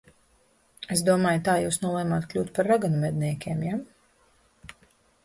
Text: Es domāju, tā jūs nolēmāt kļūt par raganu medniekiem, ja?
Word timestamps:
Es 0.95 1.01
domāju, 1.09 1.41
tā 1.49 1.53
jūs 1.63 1.77
nolēmāt 1.83 2.25
kļūt 2.31 2.49
par 2.55 2.71
raganu 2.71 3.03
medniekiem, 3.05 3.63
ja? 3.69 3.79